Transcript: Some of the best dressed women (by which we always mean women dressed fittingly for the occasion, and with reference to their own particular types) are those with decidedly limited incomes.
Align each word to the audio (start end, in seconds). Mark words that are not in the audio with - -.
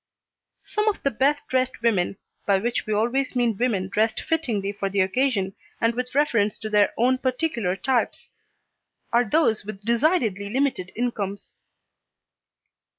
Some 0.63 0.87
of 0.87 1.03
the 1.03 1.11
best 1.11 1.47
dressed 1.47 1.83
women 1.83 2.17
(by 2.47 2.57
which 2.57 2.87
we 2.87 2.93
always 2.93 3.35
mean 3.35 3.55
women 3.55 3.87
dressed 3.87 4.19
fittingly 4.19 4.71
for 4.71 4.89
the 4.89 5.01
occasion, 5.01 5.53
and 5.79 5.93
with 5.93 6.15
reference 6.15 6.57
to 6.57 6.71
their 6.71 6.91
own 6.97 7.19
particular 7.19 7.75
types) 7.75 8.31
are 9.13 9.29
those 9.29 9.63
with 9.63 9.85
decidedly 9.85 10.49
limited 10.49 10.91
incomes. 10.95 11.59